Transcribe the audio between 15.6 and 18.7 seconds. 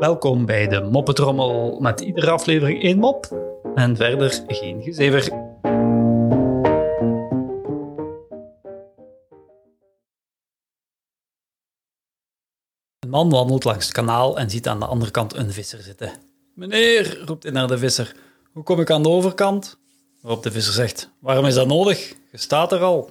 zitten. Meneer, roept hij naar de visser, hoe